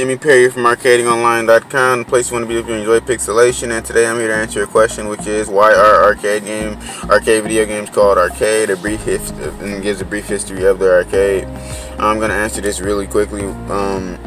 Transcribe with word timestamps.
Jimmie 0.00 0.16
Perry 0.16 0.48
from 0.48 0.62
ArcadingOnline.com, 0.62 1.98
the 1.98 2.04
place 2.06 2.30
you 2.30 2.32
want 2.32 2.44
to 2.44 2.48
be 2.48 2.58
if 2.58 2.66
you 2.66 2.72
enjoy 2.72 3.00
pixelation. 3.00 3.70
And 3.70 3.84
today 3.84 4.06
I'm 4.06 4.16
here 4.16 4.28
to 4.28 4.34
answer 4.34 4.62
a 4.62 4.66
question, 4.66 5.08
which 5.08 5.26
is 5.26 5.48
why 5.48 5.74
are 5.74 6.04
arcade 6.04 6.46
game, 6.46 6.78
arcade 7.10 7.42
video 7.42 7.66
games 7.66 7.90
called 7.90 8.16
arcade? 8.16 8.70
A 8.70 8.78
brief 8.78 9.04
hist- 9.04 9.34
and 9.34 9.82
gives 9.82 10.00
a 10.00 10.06
brief 10.06 10.26
history 10.26 10.64
of 10.64 10.78
the 10.78 10.90
arcade. 10.90 11.44
I'm 11.98 12.18
gonna 12.18 12.32
answer 12.32 12.62
this 12.62 12.80
really 12.80 13.06
quickly. 13.06 13.44
Um, 13.68 14.18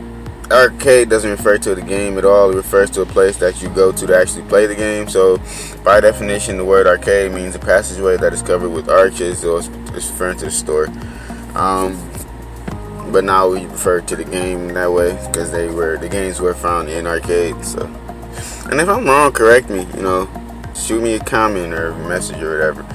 arcade 0.52 1.10
doesn't 1.10 1.32
refer 1.32 1.58
to 1.58 1.74
the 1.74 1.82
game 1.82 2.20
at 2.20 2.24
all. 2.24 2.52
It 2.52 2.56
refers 2.56 2.92
to 2.92 3.02
a 3.02 3.08
place 3.08 3.38
that 3.38 3.60
you 3.64 3.70
go 3.70 3.92
to 3.92 4.06
to 4.06 4.16
actually 4.16 4.44
play 4.44 4.68
the 4.68 4.76
game. 4.76 5.10
So, 5.10 5.40
by 5.84 6.02
definition, 6.02 6.58
the 6.58 6.66
word 6.66 6.86
arcade 6.86 7.32
means 7.32 7.56
a 7.56 7.60
passageway 7.60 8.18
that 8.18 8.32
is 8.32 8.44
covered 8.44 8.70
with 8.70 8.90
arches. 8.90 9.40
So 9.40 9.58
it's, 9.58 9.70
it's 9.96 10.12
referring 10.12 10.38
to 10.38 10.46
the 10.46 10.52
store. 10.52 10.90
Um, 11.56 11.98
but 13.14 13.24
now 13.24 13.48
we 13.48 13.66
refer 13.68 14.02
to 14.02 14.16
the 14.16 14.24
game 14.24 14.70
that 14.70 14.92
way 14.92 15.14
because 15.28 15.52
they 15.52 15.70
were 15.70 15.98
the 15.98 16.10
games 16.10 16.42
were 16.42 16.56
found 16.56 16.90
in 16.90 17.06
arcades. 17.06 17.74
So, 17.74 17.86
and 18.72 18.82
if 18.82 18.90
I'm 18.90 19.06
wrong, 19.06 19.32
correct 19.32 19.70
me. 19.70 19.88
You 19.96 20.02
know, 20.02 20.72
shoot 20.76 21.02
me 21.02 21.14
a 21.14 21.20
comment 21.20 21.74
or 21.74 21.92
a 21.92 22.10
message 22.10 22.42
or 22.42 22.54
whatever. 22.58 22.86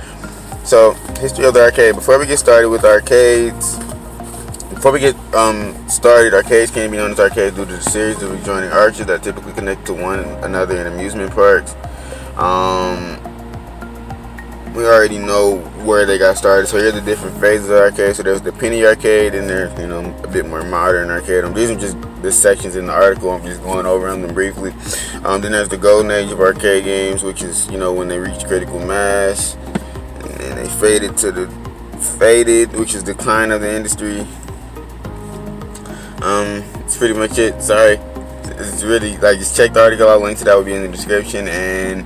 So, 0.64 0.92
history 1.20 1.44
of 1.46 1.54
the 1.54 1.62
arcade. 1.62 1.94
Before 1.94 2.18
we 2.18 2.26
get 2.26 2.38
started 2.38 2.68
with 2.68 2.84
arcades, 2.84 3.78
before 4.74 4.90
we 4.90 4.98
get 4.98 5.14
um, 5.34 5.88
started, 5.88 6.34
arcades 6.34 6.72
can 6.72 6.90
be 6.90 6.96
known 6.96 7.12
as 7.12 7.20
arcades 7.20 7.54
due 7.54 7.64
to 7.64 7.72
the 7.72 7.80
series 7.80 8.20
of 8.20 8.32
adjoining 8.32 8.70
arches 8.70 9.06
that 9.06 9.22
typically 9.22 9.52
connect 9.52 9.86
to 9.86 9.94
one 9.94 10.20
another 10.42 10.76
in 10.80 10.88
amusement 10.88 11.30
parks. 11.30 11.76
Um, 12.36 13.22
we 14.74 14.84
already 14.84 15.18
know 15.18 15.58
where 15.88 16.04
they 16.04 16.18
got 16.18 16.36
started. 16.36 16.66
So 16.66 16.76
here's 16.76 16.92
the 16.92 17.00
different 17.00 17.40
phases 17.40 17.70
of 17.70 17.78
arcade. 17.78 18.14
So 18.14 18.22
there's 18.22 18.42
the 18.42 18.52
penny 18.52 18.84
arcade, 18.84 19.34
and 19.34 19.48
there's 19.48 19.76
you 19.80 19.86
know 19.86 20.14
a 20.22 20.28
bit 20.28 20.46
more 20.46 20.62
modern 20.62 21.10
arcade. 21.10 21.44
Um, 21.44 21.54
these 21.54 21.70
are 21.70 21.78
just 21.78 21.96
the 22.20 22.30
sections 22.30 22.76
in 22.76 22.86
the 22.86 22.92
article. 22.92 23.30
I'm 23.30 23.42
just 23.42 23.62
going 23.62 23.86
over 23.86 24.14
them 24.14 24.32
briefly. 24.34 24.72
Um, 25.24 25.40
then 25.40 25.52
there's 25.52 25.70
the 25.70 25.78
golden 25.78 26.10
age 26.10 26.30
of 26.30 26.40
arcade 26.40 26.84
games, 26.84 27.24
which 27.24 27.42
is 27.42 27.68
you 27.70 27.78
know 27.78 27.94
when 27.94 28.06
they 28.06 28.18
reach 28.18 28.44
critical 28.44 28.78
mass, 28.78 29.54
and 29.54 30.34
then 30.34 30.56
they 30.56 30.68
faded 30.78 31.16
to 31.18 31.32
the 31.32 31.48
faded, 32.18 32.70
which 32.74 32.94
is 32.94 33.02
decline 33.02 33.50
of 33.50 33.62
the 33.62 33.74
industry. 33.74 34.20
Um, 36.20 36.62
it's 36.84 36.98
pretty 36.98 37.14
much 37.14 37.38
it. 37.38 37.62
Sorry, 37.62 37.94
it's 38.44 38.84
really 38.84 39.16
like 39.16 39.38
just 39.38 39.56
check 39.56 39.72
the 39.72 39.82
article. 39.82 40.06
I'll 40.06 40.20
link 40.20 40.38
to 40.40 40.44
that 40.44 40.54
will 40.54 40.64
be 40.64 40.74
in 40.74 40.82
the 40.82 40.88
description 40.88 41.48
and 41.48 42.04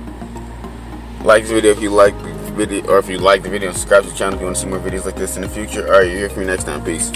like 1.25 1.43
this 1.43 1.51
video 1.51 1.71
if 1.71 1.81
you 1.81 1.89
like 1.89 2.13
video 2.53 2.85
or 2.87 2.99
if 2.99 3.09
you 3.09 3.17
like 3.17 3.43
the 3.43 3.49
video 3.49 3.71
subscribe 3.71 4.03
to 4.03 4.09
the 4.09 4.15
channel 4.15 4.35
if 4.35 4.41
you 4.41 4.45
want 4.45 4.55
to 4.55 4.61
see 4.61 4.67
more 4.67 4.79
videos 4.79 5.05
like 5.05 5.15
this 5.15 5.35
in 5.35 5.41
the 5.41 5.49
future. 5.49 5.85
Alright 5.85 6.09
you 6.09 6.17
hear 6.17 6.29
from 6.29 6.41
me 6.41 6.45
next 6.47 6.65
time. 6.65 6.83
Peace 6.83 7.11